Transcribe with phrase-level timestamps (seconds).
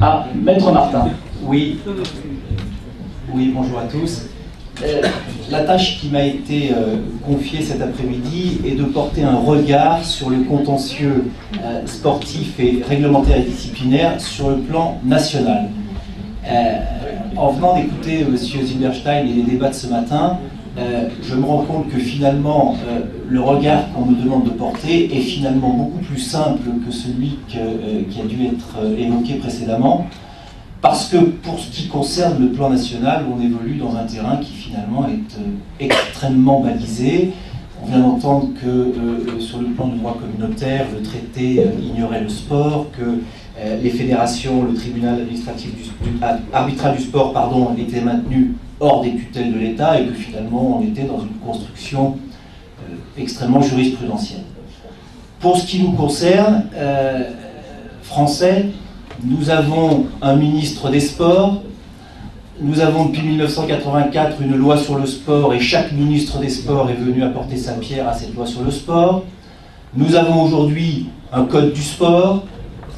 [0.00, 1.08] à Maître Martin.
[1.42, 1.78] Oui.
[3.32, 4.26] Oui, bonjour à tous.
[4.82, 5.00] Euh,
[5.50, 10.28] la tâche qui m'a été euh, confiée cet après-midi est de porter un regard sur
[10.28, 11.30] le contentieux
[11.62, 15.70] euh, sportif et réglementaire et disciplinaire sur le plan national.
[17.36, 18.36] en venant d'écouter M.
[18.36, 20.38] Zilberstein et les débats de ce matin,
[20.76, 22.76] je me rends compte que finalement,
[23.28, 27.58] le regard qu'on me demande de porter est finalement beaucoup plus simple que celui qui
[27.58, 30.08] a dû être évoqué précédemment.
[30.84, 34.52] Parce que pour ce qui concerne le plan national, on évolue dans un terrain qui
[34.52, 35.46] finalement est euh,
[35.80, 37.30] extrêmement balisé.
[37.82, 42.20] On vient d'entendre que euh, sur le plan du droit communautaire, le traité euh, ignorait
[42.20, 43.20] le sport, que
[43.82, 45.84] les fédérations, le tribunal administratif du,
[46.52, 48.48] arbitral du sport, pardon, étaient maintenus
[48.80, 52.16] hors des tutelles de l'État et que finalement on était dans une construction
[53.16, 54.42] extrêmement jurisprudentielle.
[55.40, 56.64] Pour ce qui nous concerne,
[58.02, 58.66] français,
[59.22, 61.62] nous avons un ministre des Sports.
[62.60, 66.94] Nous avons depuis 1984 une loi sur le sport et chaque ministre des Sports est
[66.94, 69.24] venu apporter sa pierre à cette loi sur le sport.
[69.96, 72.44] Nous avons aujourd'hui un code du sport.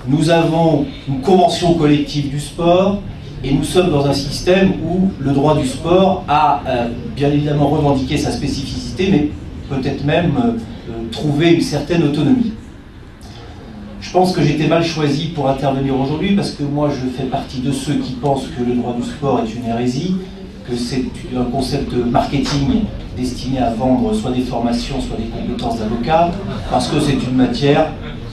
[0.09, 3.01] Nous avons une convention collective du sport.
[3.47, 7.69] Et nous sommes dans un système où le droit du sport a euh, bien évidemment
[7.69, 9.31] revendiqué sa spécificité, mais
[9.71, 10.49] peut-être même euh,
[10.91, 12.55] euh, trouvé une certaine autonomie.
[14.01, 17.61] Je pense que j'étais mal choisi pour intervenir aujourd'hui parce que moi je fais partie
[17.61, 20.17] de ceux qui pensent que le droit du sport est une hérésie,
[20.69, 21.05] que c'est
[21.37, 22.83] un concept marketing
[23.17, 26.33] destiné à vendre soit des formations, soit des compétences d'avocat,
[26.69, 27.93] parce que c'est une matière,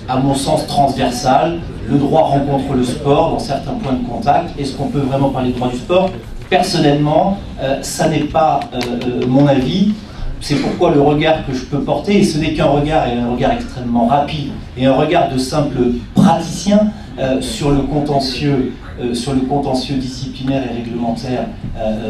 [0.10, 1.60] à mon sens, transversale.
[1.90, 4.58] Le droit rencontre le sport dans certains points de contact.
[4.58, 6.10] Est-ce qu'on peut vraiment parler de droit du sport?
[6.50, 8.80] Personnellement, euh, ça n'est pas euh,
[9.24, 9.92] euh, mon avis.
[10.40, 13.32] C'est pourquoi le regard que je peux porter, et ce n'est qu'un regard, et un
[13.32, 15.78] regard extrêmement rapide, et un regard de simple
[16.14, 16.92] praticien
[17.40, 18.74] sur, le contentieux,
[19.14, 21.46] sur le contentieux disciplinaire et réglementaire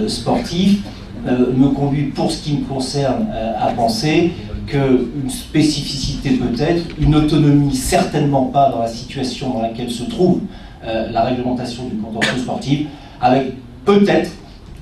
[0.07, 0.79] sportif,
[1.27, 3.27] me conduit, pour ce qui me concerne,
[3.59, 4.31] à penser
[4.67, 10.41] qu'une spécificité peut-être, une autonomie certainement pas dans la situation dans laquelle se trouve
[10.83, 12.87] la réglementation du contentieux sportif,
[13.21, 13.53] avec
[13.85, 14.31] peut-être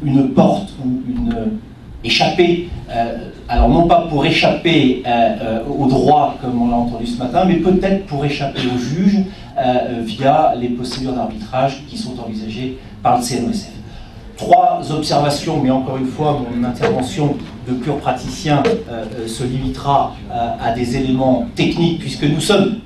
[0.03, 1.35] une porte ou une
[2.89, 7.17] euh, alors non pas pour échapper euh, euh, au droit comme on l'a entendu ce
[7.19, 9.19] matin, mais peut-être pour échapper au juge
[10.05, 13.69] via les procédures d'arbitrage qui sont envisagées par le CNOSF.
[14.41, 17.35] Trois observations, mais encore une fois, mon intervention
[17.67, 18.63] de pur praticien
[19.27, 20.15] se limitera
[20.59, 22.77] à des éléments techniques, puisque nous sommes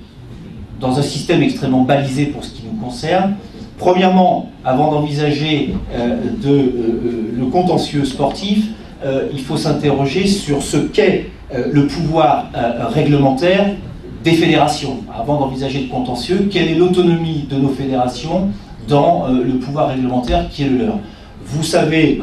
[0.81, 3.35] dans un système extrêmement balisé pour ce qui nous concerne.
[3.77, 8.67] Premièrement, avant d'envisager le contentieux sportif,
[9.05, 13.75] euh, il faut s'interroger sur ce qu'est euh, le pouvoir euh, réglementaire
[14.23, 15.03] des fédérations.
[15.13, 18.49] Avant d'envisager le contentieux, quelle est l'autonomie de nos fédérations
[18.87, 20.99] dans le pouvoir réglementaire qui est le leur?
[21.47, 22.21] Vous savez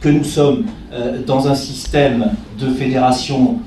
[0.00, 0.64] que nous sommes
[1.26, 3.58] dans un système de fédération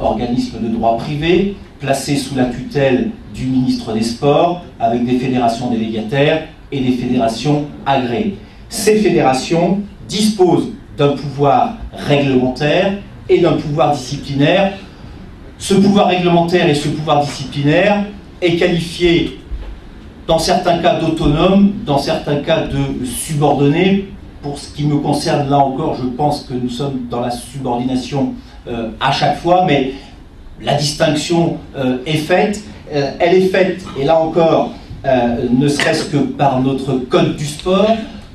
[0.00, 5.68] organismes de droit privé, placés sous la tutelle du ministre des Sports, avec des fédérations
[5.70, 8.36] délégataires et des fédérations agréées.
[8.68, 12.98] Ces fédérations disposent d'un pouvoir réglementaire
[13.28, 14.74] et d'un pouvoir disciplinaire.
[15.58, 18.04] Ce pouvoir réglementaire et ce pouvoir disciplinaire
[18.40, 19.40] est qualifié
[20.26, 24.08] dans certains cas d'autonome, dans certains cas de subordonné.
[24.42, 28.34] Pour ce qui me concerne, là encore, je pense que nous sommes dans la subordination
[28.66, 29.92] euh, à chaque fois, mais
[30.60, 32.60] la distinction euh, est faite.
[32.92, 34.72] Euh, elle est faite, et là encore,
[35.04, 37.88] ne serait-ce que par notre code du sport,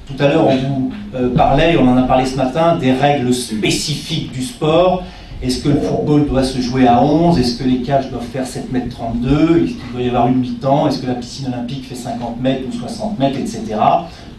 [0.06, 4.34] tout à l'heure, on vous parlait, on en a parlé ce matin, des règles spécifiques
[4.34, 5.04] du sport.
[5.42, 8.46] Est-ce que le football doit se jouer à 11 Est-ce que les cages doivent faire
[8.46, 10.88] 7 mètres 32 Est-ce qu'il doit y avoir une mi-temps?
[10.88, 13.76] Est-ce que la piscine olympique fait 50 mètres ou 60 mètres, etc.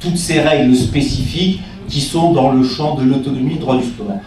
[0.00, 4.20] Toutes ces règles spécifiques qui sont dans le champ de l'autonomie du droit du sport.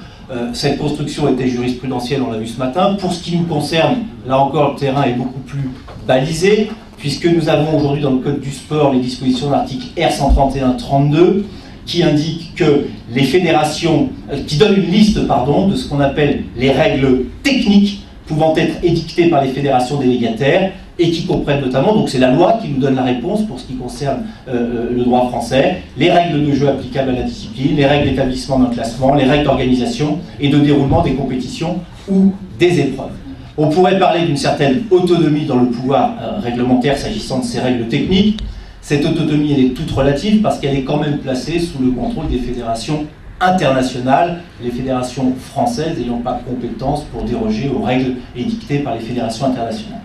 [0.53, 2.95] Cette construction était jurisprudentielle, on l'a vu ce matin.
[2.99, 5.69] Pour ce qui nous concerne, là encore, le terrain est beaucoup plus
[6.07, 6.69] balisé
[7.01, 11.43] puisque nous avons aujourd'hui dans le Code du sport les dispositions de l'article R131-32
[11.85, 16.43] qui indiquent que les fédérations, euh, qui donnent une liste pardon, de ce qu'on appelle
[16.55, 22.09] les règles techniques pouvant être édictées par les fédérations délégataires et qui comprennent notamment, donc
[22.09, 25.03] c'est la loi qui nous donne la réponse pour ce qui concerne euh, euh, le
[25.03, 29.15] droit français, les règles de jeu applicables à la discipline, les règles d'établissement d'un classement,
[29.15, 33.09] les règles d'organisation et de déroulement des compétitions ou des épreuves.
[33.57, 37.87] On pourrait parler d'une certaine autonomie dans le pouvoir euh, réglementaire s'agissant de ces règles
[37.87, 38.39] techniques.
[38.81, 42.27] Cette autonomie, elle est toute relative parce qu'elle est quand même placée sous le contrôle
[42.27, 43.07] des fédérations
[43.39, 49.01] internationales, les fédérations françaises n'ayant pas de compétence pour déroger aux règles édictées par les
[49.01, 50.01] fédérations internationales.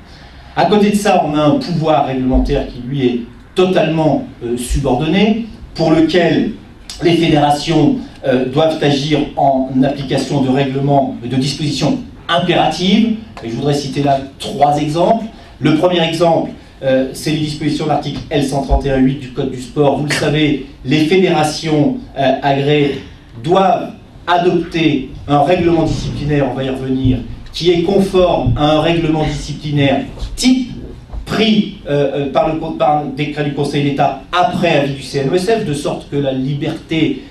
[0.56, 3.20] À côté de ça, on a un pouvoir réglementaire qui, lui, est
[3.54, 4.26] totalement
[4.56, 6.52] subordonné, pour lequel
[7.02, 7.96] les fédérations
[8.52, 11.98] doivent agir en application de règlements, de dispositions
[12.28, 13.16] impératives.
[13.44, 15.26] Et je voudrais citer là trois exemples.
[15.60, 16.50] Le premier exemple,
[16.82, 19.98] euh, c'est les dispositions de l'article L131.8 du Code du sport.
[19.98, 23.00] Vous le savez, les fédérations euh, agréées
[23.42, 23.92] doivent
[24.26, 27.18] adopter un règlement disciplinaire, on va y revenir,
[27.56, 30.04] qui est conforme à un règlement disciplinaire
[30.36, 30.72] type
[31.24, 35.72] pris euh, par, le, par un décret du Conseil d'État après avis du CNOSF, de
[35.72, 37.22] sorte que la liberté,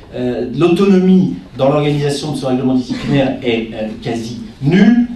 [0.57, 3.69] l'autonomie dans l'organisation de ce règlement disciplinaire est
[4.01, 5.07] quasi nulle.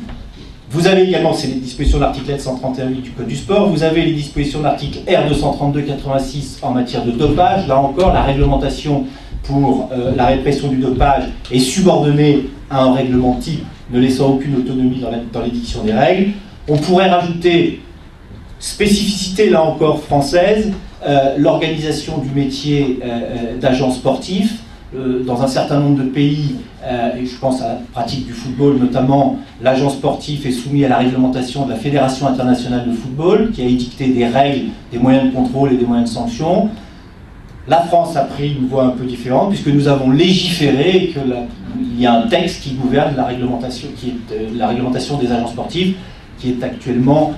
[0.71, 4.03] Vous avez également, c'est les dispositions de l'article L131.8 du Code du sport, vous avez
[4.05, 7.67] les dispositions de l'article R232-86 en matière de dopage.
[7.67, 9.05] Là encore, la réglementation
[9.43, 14.55] pour euh, la répression du dopage est subordonnée à un règlement type ne laissant aucune
[14.55, 16.31] autonomie dans l'édiction des règles.
[16.67, 17.81] On pourrait rajouter,
[18.59, 20.71] spécificité là encore française,
[21.05, 24.59] euh, l'organisation du métier euh, d'agent sportif.
[24.95, 28.33] Euh, dans un certain nombre de pays, euh, et je pense à la pratique du
[28.33, 33.51] football notamment, l'agent sportif est soumis à la réglementation de la Fédération internationale de football,
[33.51, 36.69] qui a édicté des règles, des moyens de contrôle et des moyens de sanction.
[37.69, 41.99] La France a pris une voie un peu différente, puisque nous avons légiféré et qu'il
[41.99, 43.87] y a un texte qui gouverne la réglementation,
[44.31, 45.95] euh, des agents sportifs,
[46.39, 47.33] qui est actuellement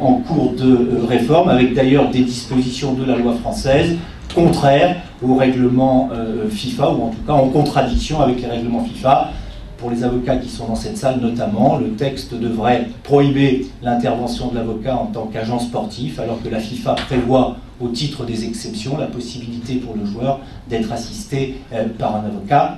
[0.00, 3.98] en cours de réforme, avec d'ailleurs des dispositions de la loi française
[4.34, 9.32] contraires au règlement euh, FIFA, ou en tout cas en contradiction avec les règlements FIFA.
[9.80, 14.56] Pour les avocats qui sont dans cette salle notamment, le texte devrait prohiber l'intervention de
[14.56, 19.06] l'avocat en tant qu'agent sportif, alors que la FIFA prévoit au titre des exceptions la
[19.06, 22.76] possibilité pour le joueur d'être assisté euh, par un avocat.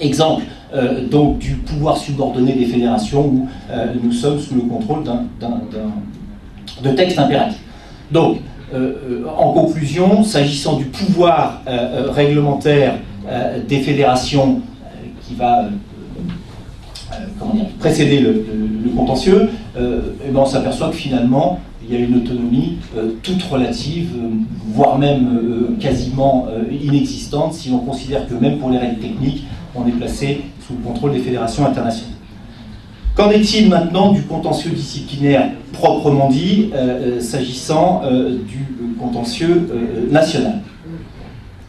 [0.00, 0.44] Exemple
[0.74, 3.48] euh, donc du pouvoir subordonné des fédérations où
[4.02, 5.24] nous sommes sous le contrôle d'un
[6.82, 7.58] de texte impératif.
[8.10, 8.38] Donc,
[8.72, 12.94] euh, euh, en conclusion, s'agissant du pouvoir euh, réglementaire
[13.66, 14.60] des fédérations
[15.22, 15.64] qui va
[17.78, 18.44] précéder le,
[18.96, 22.78] contentieux, eh ben, on s'aperçoit que finalement, il y a une autonomie
[23.22, 24.10] toute relative,
[24.72, 29.44] voire même quasiment inexistante, si on considère que même pour les règles techniques,
[29.74, 32.14] on est placé sous le contrôle des fédérations internationales.
[33.14, 38.66] Qu'en est-il maintenant du contentieux disciplinaire proprement dit, euh, euh, s'agissant euh, du
[38.98, 39.68] contentieux
[40.10, 40.60] national?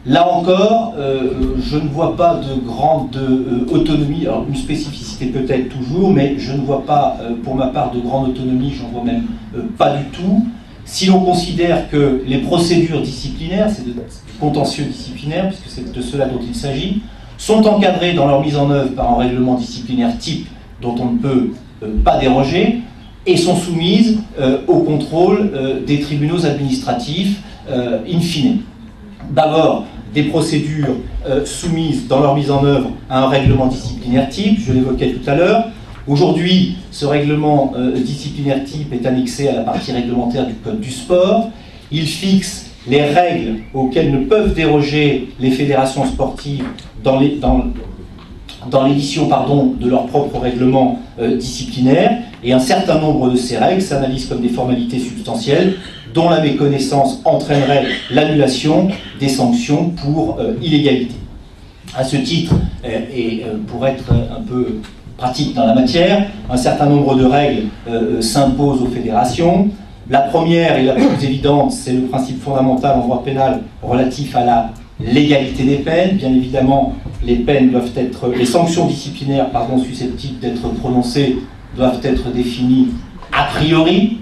[0.08, 3.18] Là encore, je ne vois pas de grande
[3.72, 8.00] autonomie, alors une spécificité peut-être toujours, mais je ne vois pas pour ma part de
[8.00, 9.24] grande autonomie, j'en vois même
[9.78, 10.46] pas du tout.
[10.86, 13.94] Si l'on considère que les procédures disciplinaires, c'est du
[14.40, 17.02] contentieux disciplinaire, puisque c'est de cela dont il s'agit,
[17.38, 20.48] sont encadrées dans leur mise en œuvre par un règlement disciplinaire type
[20.82, 21.50] dont on ne peut
[21.84, 22.82] euh, pas déroger,
[23.26, 28.60] et sont soumises euh, au contrôle euh, des tribunaux administratifs in fine.
[29.32, 30.96] D'abord, des procédures
[31.44, 35.36] soumises dans leur mise en œuvre à un règlement disciplinaire type, je l'évoquais tout à
[35.36, 35.66] l'heure.
[36.08, 41.50] Aujourd'hui, ce règlement disciplinaire type est annexé à la partie réglementaire du Code du sport.
[41.92, 46.66] Il fixe les règles auxquelles ne peuvent déroger les fédérations sportives
[47.04, 47.20] dans
[48.88, 53.82] l'édition pardon, de leur propre règlement euh, disciplinaire, et un certain nombre de ces règles
[53.82, 55.78] s'analysent comme des formalités substantielles
[56.16, 58.88] dont la méconnaissance entraînerait l'annulation
[59.20, 61.14] des sanctions pour euh, illégalité.
[61.96, 62.56] À ce titre,
[62.86, 64.80] euh, et pour être un peu
[65.18, 67.68] pratique dans la matière, un certain nombre de règles
[68.20, 69.70] s'imposent aux fédérations.
[70.10, 74.44] La première et la plus évidente, c'est le principe fondamental en droit pénal relatif à
[74.44, 76.18] la l'égalité des peines.
[76.18, 76.94] Bien évidemment,
[77.24, 79.48] les peines doivent être, les sanctions disciplinaires,
[79.84, 81.38] susceptibles d'être prononcées
[81.76, 82.90] doivent être définies
[83.32, 84.20] a priori,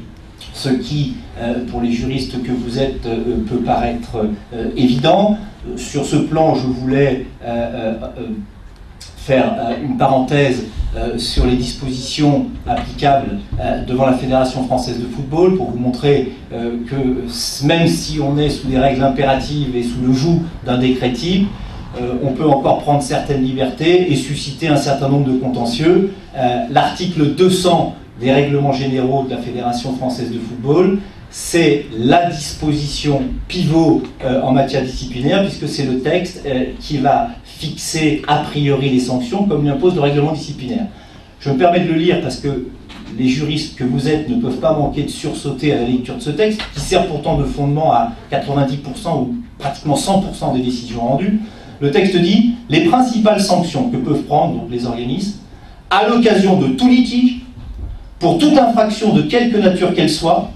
[0.53, 1.22] ce qui, euh,
[1.69, 4.17] pour les juristes que vous êtes, euh, peut paraître
[4.53, 5.37] euh, évident.
[5.77, 7.25] Sur ce plan, je voulais
[9.17, 10.65] faire une parenthèse
[11.15, 13.37] sur les dispositions applicables
[13.87, 18.67] devant la Fédération française de football pour vous montrer que même si on est sous
[18.67, 21.47] des règles impératives et sous le joug d'un décret type,
[21.99, 26.13] euh, on peut encore prendre certaines libertés et susciter un certain nombre de contentieux.
[26.35, 30.99] Euh, l'article 200 des règlements généraux de la Fédération française de football,
[31.35, 36.47] c'est la disposition pivot euh, en matière disciplinaire, puisque c'est le texte
[36.79, 40.85] qui va fixer a priori les sanctions comme l'impose le règlement disciplinaire.
[41.39, 42.67] Je me permets de le lire parce que
[43.17, 46.21] les juristes que vous êtes ne peuvent pas manquer de sursauter à la lecture de
[46.21, 51.39] ce texte, qui sert pourtant de fondement à 90% ou pratiquement 100% des décisions rendues.
[51.79, 55.39] Le texte dit les principales sanctions que peuvent prendre les organismes
[55.89, 57.41] à l'occasion de tout litige,
[58.19, 60.51] pour toute infraction de quelque nature qu'elle soit,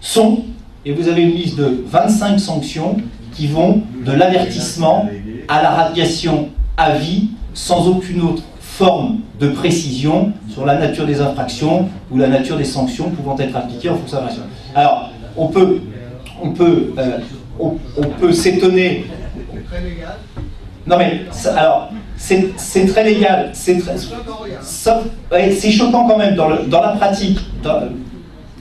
[0.00, 0.44] sont,
[0.84, 2.96] et vous avez une liste de 25 sanctions
[3.32, 5.08] qui vont de l'avertissement
[5.48, 11.20] à la radiation à vie sans aucune autre forme de précision sur la nature des
[11.20, 15.48] infractions ou la nature des sanctions pouvant être appliquées en fonction de la Alors, on
[15.48, 15.80] peut,
[16.42, 17.18] on peut, euh,
[17.58, 17.70] on,
[18.20, 19.06] peut s'étonner.
[20.86, 21.22] Non mais,
[21.56, 23.78] alors, c'est très légal, c'est
[24.60, 27.38] c'est choquant quand même dans, le, dans la pratique,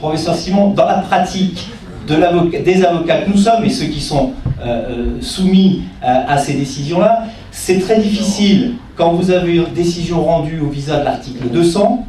[0.06, 1.68] professeur Simon, dans la pratique
[2.08, 2.16] de
[2.64, 4.34] des avocats que nous sommes et ceux qui sont
[4.64, 10.60] euh, euh, soumis à ces décisions-là, c'est très difficile quand vous avez une décision rendue
[10.60, 12.06] au visa de l'article 200,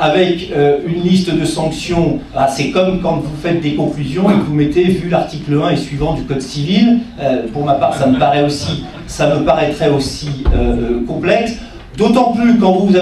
[0.00, 4.34] avec euh, une liste de sanctions, ah, c'est comme quand vous faites des conclusions et
[4.34, 7.94] que vous mettez, vu l'article 1 et suivant du Code civil, euh, pour ma part,
[7.94, 11.56] ça me, paraît aussi, ça me paraîtrait aussi euh, complexe.
[12.00, 12.96] D'autant plus quand vous,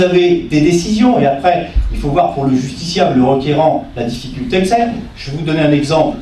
[0.00, 4.60] avez, des décisions, et après, il faut voir pour le justiciable, le requérant, la difficulté
[4.60, 4.88] que c'est.
[5.16, 6.16] Je vais vous donner un exemple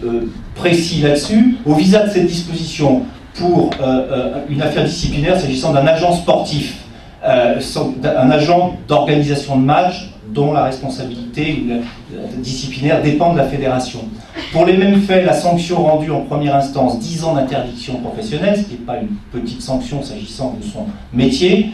[0.57, 1.59] précis là-dessus.
[1.65, 3.03] Au visa de cette disposition,
[3.35, 6.79] pour euh, euh, une affaire disciplinaire s'agissant d'un agent sportif,
[7.25, 7.61] euh,
[8.05, 11.65] un agent d'organisation de match dont la responsabilité
[12.37, 14.01] disciplinaire dépend de la fédération.
[14.53, 18.63] Pour les mêmes faits, la sanction rendue en première instance, 10 ans d'interdiction professionnelle, ce
[18.63, 21.73] qui n'est pas une petite sanction s'agissant de son métier,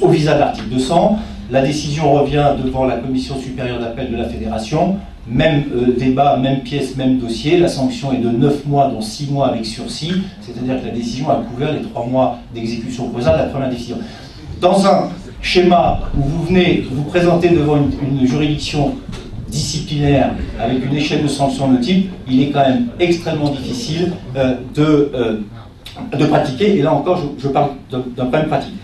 [0.00, 1.18] au visa de l'article 200,
[1.50, 4.96] la décision revient devant la commission supérieure d'appel de la fédération,
[5.26, 7.58] même euh, débat, même pièce, même dossier.
[7.58, 11.30] La sanction est de 9 mois, dont 6 mois avec sursis, c'est-à-dire que la décision
[11.30, 13.96] a couvert les 3 mois d'exécution provisoire de la première décision.
[14.60, 15.08] Dans un
[15.40, 18.96] schéma où vous venez vous présenter devant une, juridiction
[19.48, 24.56] disciplinaire avec une échelle de sanctions de type, il est quand même extrêmement difficile euh,
[24.74, 25.40] de, euh,
[26.18, 26.76] de pratiquer.
[26.76, 28.74] Et là encore, je, je parle d'un problème pratique.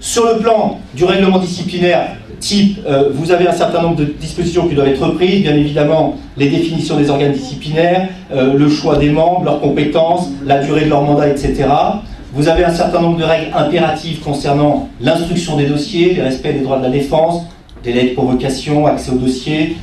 [0.00, 4.66] Sur le plan du règlement disciplinaire, type, euh, vous avez un certain nombre de dispositions
[4.66, 9.10] qui doivent être reprises, bien évidemment les définitions des organes disciplinaires, euh, le choix des
[9.10, 11.68] membres, leurs compétences, la durée de leur mandat, etc.
[12.32, 16.60] Vous avez un certain nombre de règles impératives concernant l'instruction des dossiers, le respect des
[16.60, 17.42] droits de la défense,
[17.84, 19.76] délai de provocation, accès au dossier,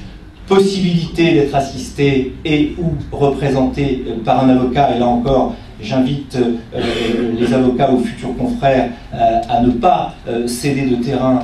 [0.48, 6.55] possibilité d'être assisté et ou représenté euh, par un avocat, et là encore, J'invite euh,
[6.75, 10.13] euh, les avocats ou futurs confrères euh, à ne pas
[10.48, 11.39] céder de terrain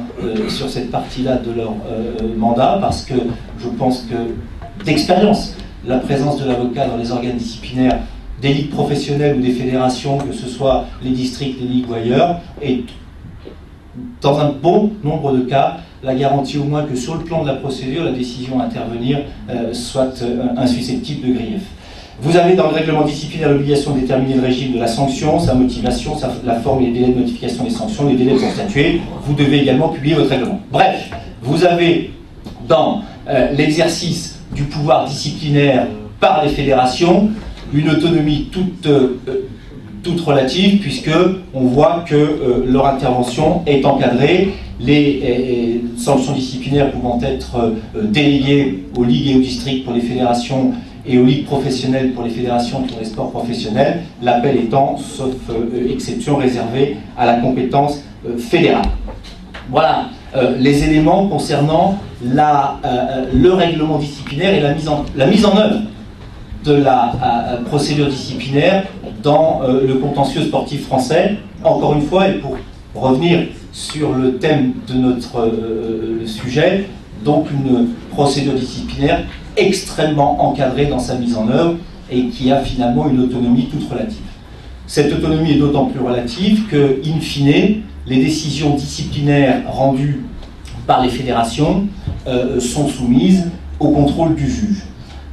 [0.49, 1.73] sur cette partie-là de leur
[2.37, 3.13] mandat parce que
[3.59, 7.99] je pense que d'expérience, la présence de l'avocat dans les organes disciplinaires
[8.41, 12.41] des ligues professionnelles ou des fédérations, que ce soit les districts, les ligues ou ailleurs,
[12.61, 12.83] est
[14.21, 17.47] dans un bon nombre de cas la garantie au moins que sur le plan de
[17.47, 19.19] la procédure, la décision à intervenir
[19.71, 20.23] soit
[20.57, 21.61] insusceptible de grief.
[22.21, 25.55] Vous avez dans le règlement disciplinaire l'obligation de déterminer le régime de la sanction, sa
[25.55, 26.15] motivation,
[26.45, 29.01] la forme et les délais de notification des sanctions, les délais pour statuer.
[29.25, 30.59] Vous devez également publier votre règlement.
[30.71, 31.09] Bref,
[31.41, 32.11] vous avez
[32.67, 35.87] dans euh, l'exercice du pouvoir disciplinaire
[36.19, 37.31] par les fédérations
[37.73, 39.19] une autonomie toute, euh,
[40.25, 41.11] relative puisque
[41.53, 49.03] on voit que euh, leur intervention est encadrée, les sanctions disciplinaires pouvant être déléguées aux
[49.03, 50.73] ligues et aux districts pour les fédérations
[51.05, 55.91] et aux ligues professionnelles pour les fédérations pour les sports professionnels, l'appel étant, sauf euh,
[55.91, 58.85] exception, réservé à la compétence euh, fédérale.
[59.69, 65.57] Voilà euh, les éléments concernant le règlement disciplinaire et la mise en, la mise en
[65.57, 65.81] œuvre
[66.63, 68.85] de la procédure disciplinaire
[69.21, 71.35] dans le contentieux sportif français.
[71.65, 72.55] Encore une fois, et pour
[72.95, 75.51] revenir sur le thème de notre
[76.25, 76.85] sujet,
[77.25, 79.25] donc une procédure disciplinaire
[79.57, 81.75] extrêmement encadré dans sa mise en œuvre
[82.11, 84.17] et qui a finalement une autonomie toute relative.
[84.87, 90.25] Cette autonomie est d'autant plus relative que, in fine, les décisions disciplinaires rendues
[90.85, 91.87] par les fédérations
[92.27, 94.83] euh, sont soumises au contrôle du juge.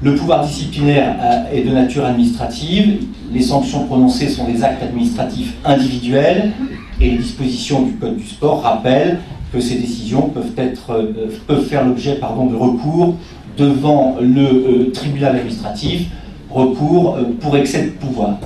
[0.03, 5.55] Le pouvoir disciplinaire euh, est de nature administrative, les sanctions prononcées sont des actes administratifs
[5.65, 6.53] individuels
[7.01, 9.19] et les dispositions du Code du sport rappellent
[9.53, 13.17] que ces décisions peuvent, être, euh, peuvent faire l'objet de recours
[13.61, 16.07] devant le euh, tribunal administratif
[16.51, 18.39] recours euh, pour excès de pouvoir.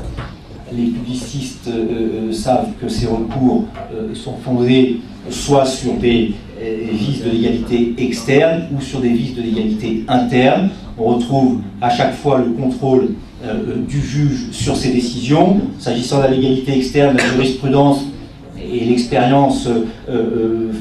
[0.76, 3.64] Les publicistes euh, savent que ces recours
[4.12, 6.32] sont fondés soit sur des
[6.92, 10.70] vices de légalité externe ou sur des vices de légalité interne.
[10.98, 13.10] On retrouve à chaque fois le contrôle
[13.88, 15.60] du juge sur ces décisions.
[15.78, 18.04] S'agissant de la légalité externe, la jurisprudence
[18.58, 19.68] et l'expérience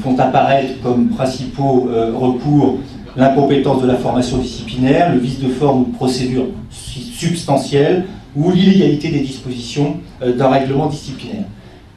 [0.03, 2.79] font apparaître comme principaux recours
[3.15, 8.05] l'incompétence de la formation disciplinaire, le vice de forme ou de procédure substantielle
[8.35, 11.45] ou l'illégalité des dispositions euh, d'un règlement disciplinaire.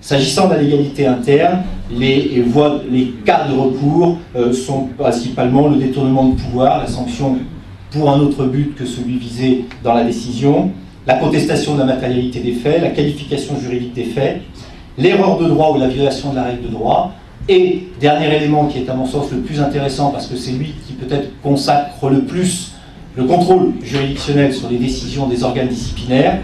[0.01, 2.45] S'agissant de la légalité interne, les,
[2.91, 7.39] les cas de recours euh, sont principalement le détournement de pouvoir, la sanction
[7.91, 10.71] pour un autre but que celui visé dans la décision,
[11.07, 14.43] la contestation de la matérialité des faits, la qualification juridique des faits,
[14.99, 17.13] l'erreur de droit ou la violation de la règle de droit,
[17.49, 20.75] et dernier élément qui est à mon sens le plus intéressant parce que c'est lui
[20.87, 22.73] qui peut-être consacre le plus
[23.17, 26.39] le contrôle juridictionnel sur les décisions des organes disciplinaires,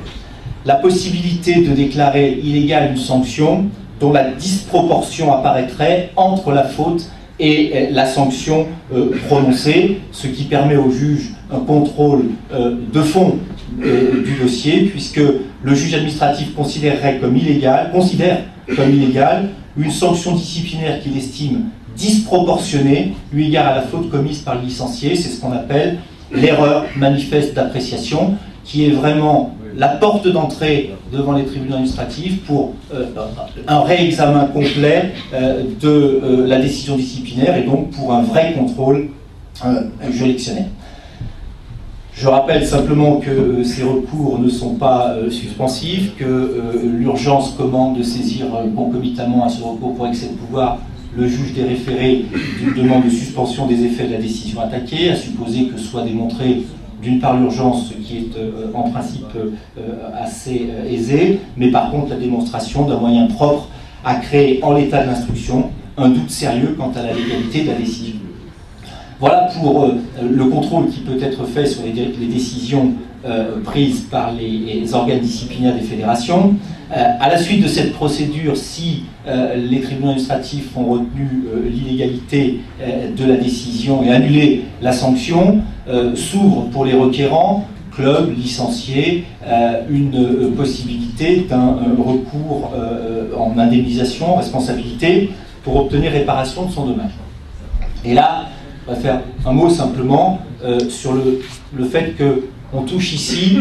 [0.64, 3.66] la possibilité de déclarer illégale une sanction
[4.00, 10.76] dont la disproportion apparaîtrait entre la faute et la sanction euh, prononcée, ce qui permet
[10.76, 13.38] au juge un contrôle euh, de fond
[13.84, 15.20] euh, du dossier, puisque
[15.62, 18.38] le juge administratif considérerait comme illégal, considère
[18.76, 24.56] comme illégal une sanction disciplinaire qu'il estime disproportionnée eu égard à la faute commise par
[24.56, 25.14] le licencié.
[25.14, 25.98] C'est ce qu'on appelle
[26.32, 33.06] l'erreur manifeste d'appréciation, qui est vraiment la porte d'entrée devant les tribunaux administratifs pour euh,
[33.66, 39.08] un réexamen complet euh, de euh, la décision disciplinaire et donc pour un vrai contrôle
[40.10, 40.66] juridictionnel.
[42.14, 48.46] Je rappelle simplement que ces recours ne sont pas suspensifs, que l'urgence commande de saisir
[48.76, 50.78] concomitamment à ce recours pour excès de pouvoir
[51.16, 52.24] le juge des référés
[52.58, 56.62] d'une demande de suspension des effets de la décision attaquée, à supposer que soit démontré
[57.02, 59.50] d'une part l'urgence, ce qui est euh, en principe euh,
[60.16, 63.68] assez euh, aisé, mais par contre la démonstration d'un moyen propre
[64.04, 67.74] à créer en l'état de l'instruction un doute sérieux quant à la légalité de la
[67.74, 68.16] décision.
[69.22, 69.88] Voilà pour
[70.20, 71.92] le contrôle qui peut être fait sur les,
[72.26, 72.94] décisions
[73.62, 76.56] prises par les, organes disciplinaires des fédérations.
[76.90, 82.62] à la suite de cette procédure, si les tribunaux administratifs ont retenu l'illégalité
[83.16, 89.82] de la décision et annulé la sanction, euh, s'ouvre pour les requérants, clubs, licenciés, euh,
[89.88, 92.72] une euh, possibilité d'un recours
[93.38, 95.30] en indemnisation, responsabilité,
[95.62, 97.12] pour obtenir réparation de son dommage.
[98.04, 98.46] Et là,
[98.86, 100.40] va faire un mot simplement
[100.88, 101.40] sur le,
[101.76, 103.58] le fait qu'on touche ici,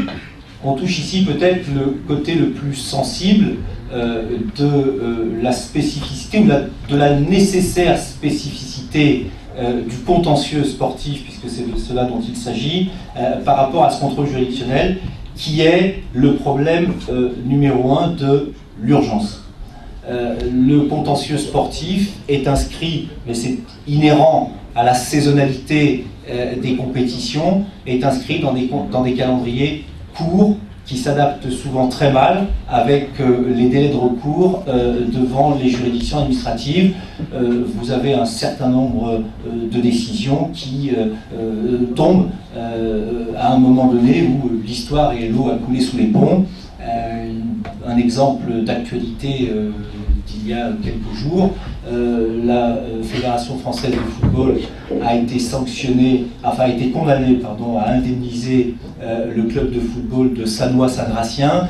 [0.64, 3.56] on touche ici peut-être le côté le plus sensible
[3.92, 6.46] de la spécificité ou
[6.92, 12.90] de la nécessaire spécificité euh, du contentieux sportif, puisque c'est de cela dont il s'agit,
[13.18, 15.00] euh, par rapport à ce contrôle juridictionnel,
[15.36, 19.44] qui est le problème euh, numéro un de l'urgence.
[20.10, 26.06] le contentieux sportif est inscrit, mais c'est inhérent à la saisonnalité
[26.62, 30.56] des compétitions, est inscrit dans des, dans des calendriers courts
[30.86, 36.20] qui s'adaptent souvent très mal avec euh, les délais de recours euh, devant les juridictions
[36.20, 36.96] administratives.
[37.34, 40.92] Euh, vous avez un certain nombre de décisions qui
[41.96, 42.30] tombent
[43.38, 46.46] à un moment donné où l'histoire et l'eau a coulé sous les ponts.
[47.88, 49.52] un exemple d'actualité
[50.28, 51.52] d'il y a quelques jours,
[51.86, 54.60] la Fédération française de football
[55.04, 60.34] a été sanctionnée, enfin a été condamnée pardon, à indemniser euh, le club de football
[60.34, 61.68] de Sanois-Saint-Gratien,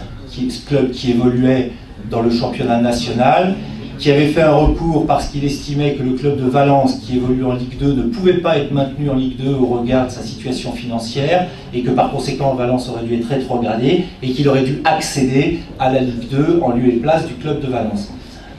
[0.67, 1.71] club qui évoluait
[2.09, 3.55] dans le championnat national,
[3.99, 7.45] qui avait fait un recours parce qu'il estimait que le club de Valence, qui évolue
[7.45, 10.23] en Ligue 2, ne pouvait pas être maintenu en Ligue 2 au regard de sa
[10.23, 14.81] situation financière, et que par conséquent Valence aurait dû être rétrogradé, et qu'il aurait dû
[14.85, 18.11] accéder à la Ligue 2 en lieu et place du club de Valence.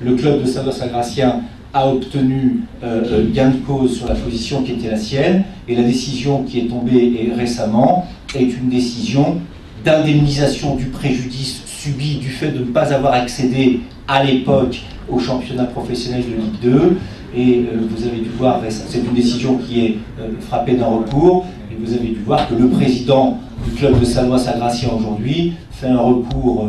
[0.05, 4.73] Le club de Sanois-Saint-Gratien a obtenu euh, euh, gain de cause sur la position qui
[4.73, 9.39] était la sienne, et la décision qui est tombée récemment est une décision
[9.85, 15.65] d'indemnisation du préjudice subi du fait de ne pas avoir accédé à l'époque au championnat
[15.65, 16.97] professionnel de Ligue 2.
[17.35, 19.99] Et euh, vous avez dû voir, c'est une décision qui est
[20.41, 24.91] frappée d'un recours, et vous avez dû voir que le président du club de Sanois-Sagracien
[24.99, 26.69] aujourd'hui fait un recours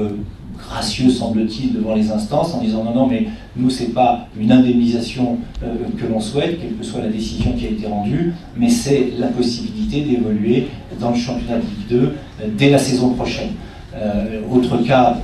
[0.70, 4.52] gracieux, semble-t-il, devant les instances en disant non, non, mais nous, ce n'est pas une
[4.52, 8.70] indemnisation euh, que l'on souhaite, quelle que soit la décision qui a été rendue, mais
[8.70, 10.68] c'est la possibilité d'évoluer
[11.00, 13.50] dans le championnat de Ligue 2 euh, dès la saison prochaine.
[13.96, 15.18] Euh, autre cas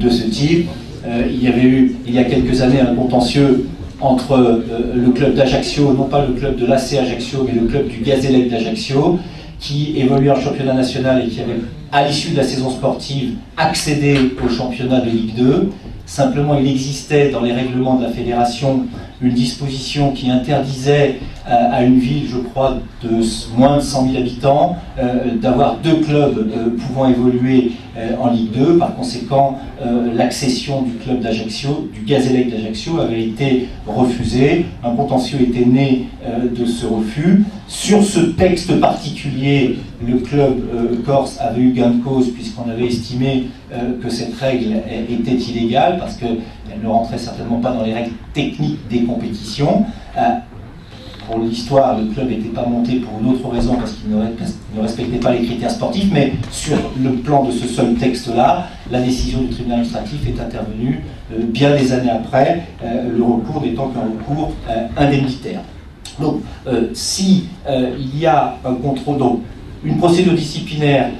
[0.00, 0.68] de ce type,
[1.06, 3.66] il y avait eu, il y a quelques années, un contentieux
[4.00, 4.62] entre
[4.94, 8.48] le club d'Ajaccio, non pas le club de l'AC Ajaccio, mais le club du Gazélec
[8.48, 9.18] d'Ajaccio,
[9.60, 11.60] qui évoluait en championnat national et qui avait
[11.94, 15.70] à l'issue de la saison sportive, accéder au championnat de Ligue 2.
[16.06, 18.86] Simplement, il existait dans les règlements de la fédération
[19.20, 23.20] une disposition qui interdisait euh, à une ville, je crois, de
[23.56, 27.72] moins de 100 000 habitants, euh, d'avoir deux clubs euh, pouvant évoluer
[28.20, 28.78] en Ligue 2.
[28.78, 29.60] Par conséquent,
[30.16, 34.66] l'accession du club d'Ajaccio, du Gazélec d'Ajaccio, avait été refusée.
[34.82, 36.08] Un contentieux était né
[36.50, 37.44] de ce refus.
[37.68, 40.56] Sur ce texte particulier, le club
[41.06, 43.44] corse avait eu gain de cause puisqu'on avait estimé
[44.02, 44.74] que cette règle
[45.08, 46.16] était illégale parce
[46.74, 49.86] qu'elle ne rentrait certainement pas dans les règles techniques des compétitions
[51.26, 55.18] pour l'histoire, le club n'était pas monté pour une autre raison, parce qu'il ne, respectait
[55.18, 59.48] pas les critères sportifs, mais sur le plan de ce seul texte-là, la décision du
[59.48, 64.52] tribunal administratif est intervenue euh, bien des années après, euh, le recours n'étant qu'un recours
[64.68, 65.60] euh, indemnitaire.
[66.20, 66.42] Donc,
[66.92, 67.48] si
[67.98, 69.40] il y a un contrôle, donc
[69.82, 71.10] une procédure disciplinaire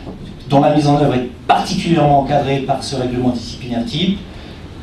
[0.48, 4.18] dont la mise en œuvre est particulièrement encadrée par ce règlement disciplinaire type,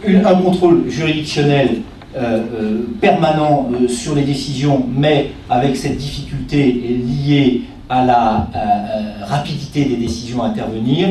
[0.08, 1.82] un contrôle juridictionnel
[2.16, 8.48] euh, euh, permanent euh, sur les décisions, mais avec cette difficulté liée à la
[9.24, 11.10] rapidité des décisions à intervenir,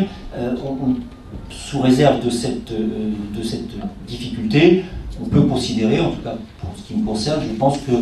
[1.50, 3.68] sous réserve de cette, de cette
[4.08, 4.84] difficulté,
[5.22, 7.92] on peut considérer, en tout cas pour ce qui me concerne, je pense que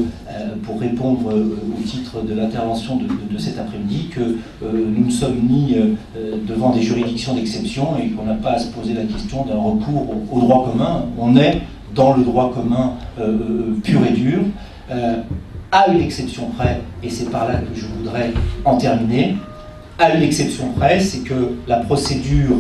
[0.65, 5.77] pour répondre au titre de l'intervention de, cet après-midi, que nous ne sommes ni
[6.47, 10.07] devant des juridictions d'exception et qu'on n'a pas à se poser la question d'un recours
[10.31, 11.07] au droit commun.
[11.19, 11.63] On est
[11.95, 14.41] dans le droit commun euh, euh, pur et dur,
[14.91, 15.17] euh,
[15.73, 18.33] à une exception près, et c'est par là que je voudrais
[18.65, 19.37] en terminer,
[19.99, 22.57] à une exception près, c'est que la procédure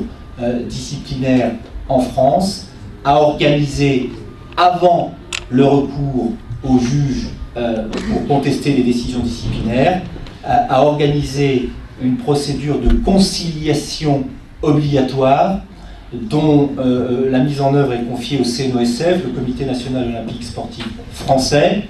[0.68, 1.52] disciplinaire
[1.88, 2.68] en France
[3.04, 4.10] a organisé,
[4.58, 5.14] avant
[5.50, 10.02] le recours au juge pour contester les décisions disciplinaires,
[10.44, 11.70] a organisé
[12.02, 14.24] une procédure de conciliation
[14.62, 15.60] obligatoire
[16.12, 20.86] dont euh, la mise en œuvre est confiée au CNOSF, le Comité national olympique sportif
[21.12, 21.82] français.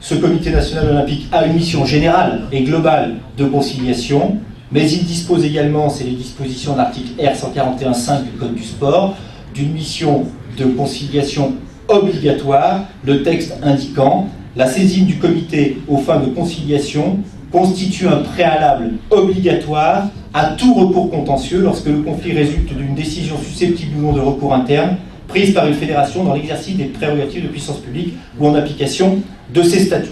[0.00, 4.36] Ce Comité national olympique a une mission générale et globale de conciliation,
[4.70, 9.16] mais il dispose également, c'est les dispositions de l'article R141.5 du Code du sport,
[9.54, 10.26] d'une mission
[10.58, 11.54] de conciliation
[11.88, 17.18] obligatoire, le texte indiquant la saisine du comité aux fins de conciliation
[17.50, 23.98] constitue un préalable obligatoire à tout recours contentieux lorsque le conflit résulte d'une décision susceptible
[23.98, 24.96] ou non de recours interne
[25.28, 29.18] prise par une fédération dans l'exercice des prérogatives de puissance publique ou en application
[29.52, 30.10] de ses statuts.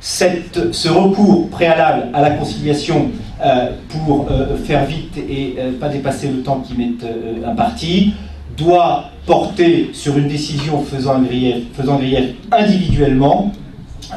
[0.00, 3.10] ce recours préalable à la conciliation
[3.44, 8.14] euh, pour euh, faire vite et euh, pas dépasser le temps qui m'est imparti
[8.56, 12.00] doit porter sur une décision faisant grief, faisant
[12.50, 13.52] individuellement.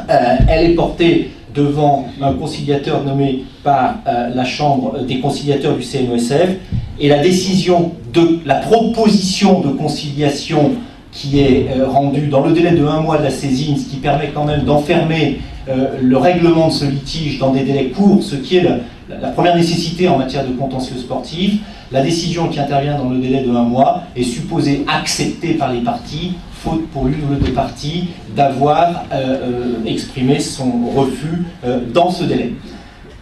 [0.07, 6.55] elle est portée devant un conciliateur nommé par euh, la Chambre des conciliateurs du CNOSF,
[6.99, 10.71] et la décision de la proposition de conciliation
[11.11, 13.97] qui est euh, rendue dans le délai de un mois de la saisine, ce qui
[13.97, 18.35] permet quand même d'enfermer euh, le règlement de ce litige dans des délais courts, ce
[18.35, 21.59] qui est la, première nécessité en matière de contentieux sportif.
[21.91, 25.81] La décision qui intervient dans le délai de un mois est supposée acceptée par les
[25.81, 32.23] parties faute pour l'une des parties d'avoir euh, euh, exprimé son refus euh, dans ce
[32.23, 32.53] délai.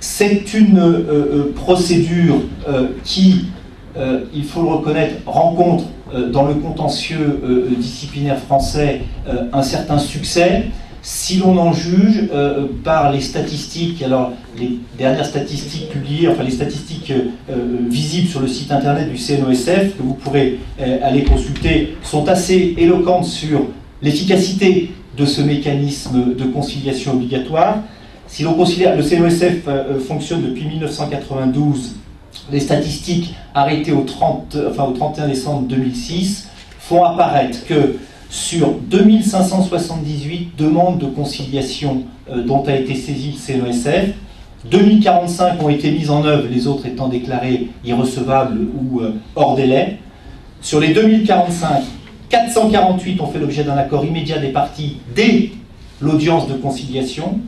[0.01, 0.81] C'est une
[1.55, 2.35] procédure
[3.03, 3.47] qui,
[4.33, 5.83] il faut le reconnaître, rencontre
[6.31, 7.41] dans le contentieux
[7.77, 9.01] disciplinaire français
[9.51, 10.67] un certain succès
[11.01, 16.51] si l'on en juge euh, par les statistiques, alors les dernières statistiques publiées, enfin les
[16.51, 17.55] statistiques euh,
[17.89, 22.75] visibles sur le site internet du CNOSF, que vous pourrez euh, aller consulter, sont assez
[22.77, 23.67] éloquentes sur
[24.01, 27.77] l'efficacité de ce mécanisme de conciliation obligatoire.
[28.27, 29.67] Si l'on considère le CNOSF
[30.07, 31.95] fonctionne depuis 1992,
[32.51, 36.47] les statistiques arrêtées au, 30, enfin, au 31 décembre 2006
[36.79, 37.97] font apparaître que
[38.29, 44.13] sur 2578 demandes de conciliation euh, dont a été saisi le CNESF.
[44.69, 49.97] 2045 ont été mises en œuvre, les autres étant déclarées irrecevables ou euh, hors délai.
[50.61, 51.83] Sur les 2045,
[52.29, 55.51] 448 ont fait l'objet d'un accord immédiat des parties dès
[55.99, 57.39] l'audience de conciliation.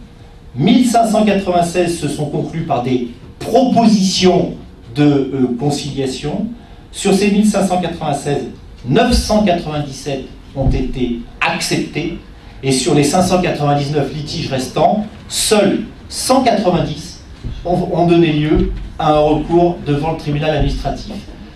[0.56, 4.54] 1596 se sont conclus par des propositions
[4.96, 6.48] de euh, conciliation.
[6.92, 8.48] Sur ces 1596,
[8.88, 12.18] 997 ont été acceptés
[12.64, 17.22] et sur les 599 litiges restants, seuls 190
[17.66, 21.14] ont, donné lieu à un recours devant le tribunal administratif.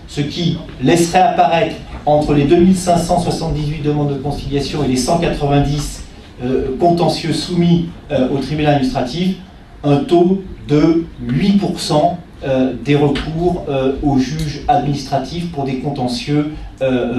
[0.07, 6.03] Ce qui laisserait apparaître entre les 2578 demandes de conciliation et les 190
[6.43, 9.37] euh, contentieux soumis euh, au tribunal administratif
[9.83, 13.65] un taux de 8% euh, des recours
[14.03, 16.53] aux juges administratifs pour des contentieux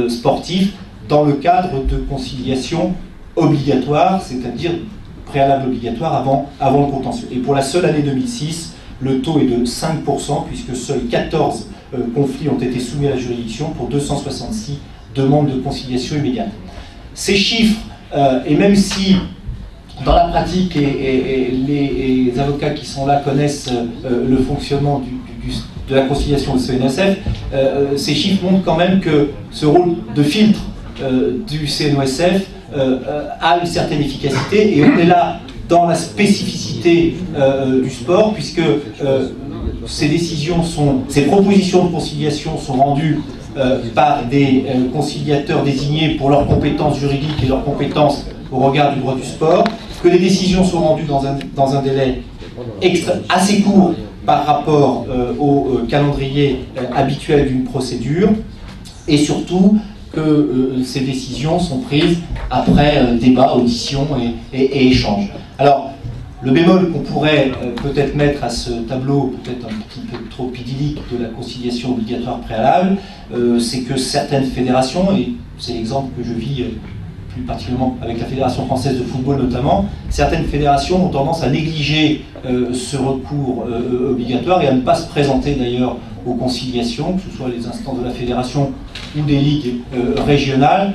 [0.08, 0.74] sportifs
[1.08, 2.94] dans le cadre de conciliation
[3.36, 4.72] obligatoire, c'est-à-dire
[5.26, 7.28] préalable obligatoire avant, avant le contentieux.
[7.32, 11.98] Et pour la seule année 2006, le taux est de 5%, puisque seuls 14 euh,
[12.14, 14.78] conflits ont été soumis à la juridiction pour 266
[15.14, 16.50] demandes de conciliation immédiate.
[17.14, 17.80] Ces chiffres,
[18.14, 19.16] euh, et même si
[20.04, 23.70] dans la pratique, et, les, avocats qui sont là connaissent
[24.04, 25.02] euh, le fonctionnement
[25.88, 27.18] de la conciliation au CNSF,
[27.96, 30.60] ces chiffres montrent quand même que ce rôle de filtre
[31.46, 37.16] du CNOSF euh, euh, a une certaine efficacité et on est là dans la spécificité
[37.82, 38.62] du sport, puisque
[39.86, 43.20] ces décisions sont, ces propositions de conciliation sont rendues
[43.92, 49.16] par des conciliateurs désignés pour leurs compétences juridiques et leurs compétences au regard du droit
[49.16, 49.64] du sport,
[50.04, 52.22] que les décisions sont rendues dans un, dans un délai
[53.28, 58.30] assez court par rapport euh, au euh, calendrier euh, habituel d'une procédure,
[59.06, 59.78] et surtout
[60.16, 62.18] que ces décisions sont prises
[62.50, 64.06] après débat, audition
[64.52, 65.30] et, échange.
[65.58, 65.92] Alors,
[66.42, 67.52] le bémol qu'on pourrait
[67.82, 72.40] peut-être mettre à ce tableau, peut-être un petit peu trop idyllique de la conciliation obligatoire
[72.40, 72.96] préalable,
[73.58, 76.64] c'est que certaines fédérations, et c'est l'exemple que je vis
[77.36, 82.24] plus particulièrement avec la Fédération française de football notamment, certaines fédérations ont tendance à négliger
[82.46, 87.22] euh, ce recours euh, obligatoire et à ne pas se présenter d'ailleurs aux conciliations, que
[87.30, 88.72] ce soit les instances de la fédération
[89.16, 90.94] ou des ligues euh, régionales,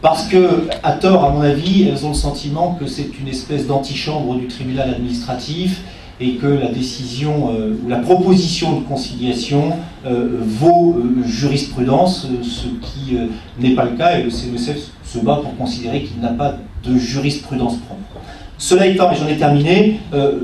[0.00, 3.66] parce que, à tort à mon avis, elles ont le sentiment que c'est une espèce
[3.68, 5.82] d'antichambre du tribunal administratif
[6.20, 9.72] et que la décision ou la proposition de conciliation
[10.04, 13.16] vaut jurisprudence, ce qui
[13.60, 16.96] n'est pas le cas, et le CNSF se bat pour considérer qu'il n'a pas de
[16.96, 18.02] jurisprudence propre.
[18.58, 20.42] Cela étant, et j'en ai terminé, euh,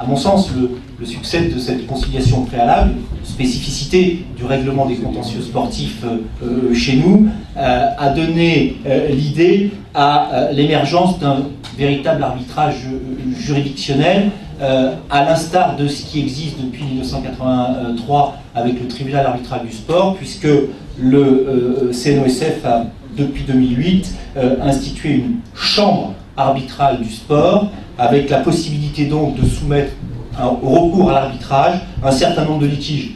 [0.00, 2.92] à mon sens, le, succès de cette conciliation préalable,
[3.24, 8.76] spécificité du règlement des contentieux sportifs euh, euh, chez nous, a donné
[9.10, 11.42] l'idée à l'émergence d'un
[11.76, 12.86] véritable arbitrage
[13.38, 14.30] juridictionnel,
[15.10, 20.48] à l'instar de ce qui existe depuis 1983 avec le tribunal arbitral du sport, puisque
[20.98, 22.86] le CNOSF a
[23.16, 29.92] depuis 2008, euh, instituer une chambre arbitrale du sport, avec la possibilité donc de soumettre
[30.62, 33.10] au recours à l'arbitrage un certain nombre de litiges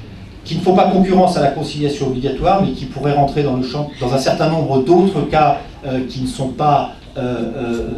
[0.45, 4.19] qui ne font pas concurrence à la conciliation obligatoire, mais qui pourraient rentrer dans un
[4.19, 7.89] certain nombre d'autres cas euh, qui ne sont pas euh,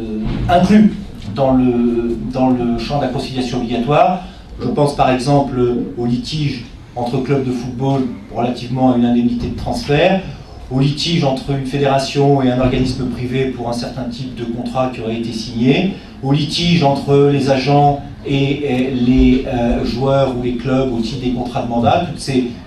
[0.49, 0.93] inclus
[1.35, 4.21] dans le, dans le champ de la conciliation obligatoire.
[4.61, 5.59] Je pense par exemple
[5.97, 6.63] aux litiges
[6.95, 10.21] entre clubs de football relativement à une indemnité de transfert,
[10.69, 14.91] au litige entre une fédération et un organisme privé pour un certain type de contrat
[14.93, 20.55] qui aurait été signé, au litige entre les agents et les euh, joueurs ou les
[20.55, 22.07] clubs au titre des contrats de mandat,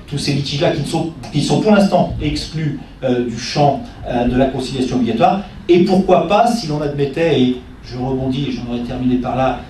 [0.07, 4.97] tous ces litiges-là qui, sont, pour l'instant exclus euh, du champ euh, de la conciliation
[4.97, 9.37] obligatoire, et pourquoi pas, si l'on admettait, et je rebondis, et j'en aurais terminé par
[9.37, 9.61] là,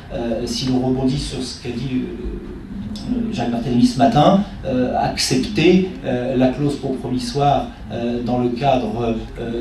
[0.45, 2.03] si l'on rebondit sur ce qu'a dit
[3.33, 7.67] Jacques Barthélemy ce matin, euh, accepter euh, la clause compromissoire
[8.25, 9.17] dans le cadre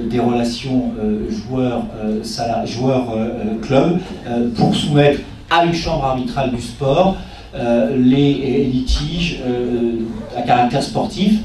[0.07, 0.91] des relations
[2.67, 3.97] joueurs-club
[4.55, 7.17] pour soumettre à une chambre arbitrale du sport
[7.97, 9.41] les litiges
[10.37, 11.39] à caractère sportif.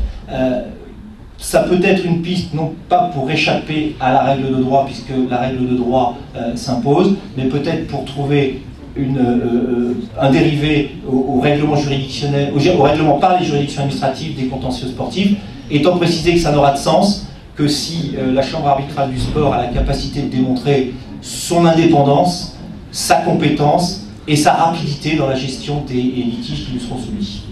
[1.39, 5.15] ça peut être une piste, non pas pour échapper à la règle de droit, puisque
[5.31, 6.19] la règle de droit
[6.55, 8.61] s'impose, mais peut-être pour trouver
[8.97, 14.89] une, euh, un dérivé au, règlement juridictionnel, au, règlement par les juridictions administratives des contentieux
[14.89, 15.37] sportifs,
[15.71, 17.27] étant précisé que ça n'aura de sens
[17.57, 22.57] que si euh, la Chambre arbitrale du sport a la capacité de démontrer son indépendance,
[22.91, 27.43] sa compétence et sa rapidité dans la gestion des litiges qui nous seront soumis.